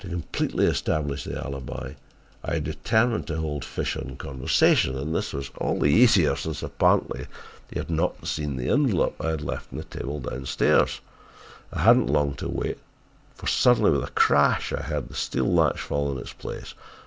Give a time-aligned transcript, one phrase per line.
[0.00, 1.94] "To completely establish the alibi
[2.44, 7.26] I determined to hold Fisher in conversation and this was all the easier since apparently
[7.72, 11.00] he had not seen the envelope I had left on the table downstairs.
[11.72, 12.76] I had not long to wait
[13.34, 16.74] for suddenly with a crash I heard the steel latch fall in its place.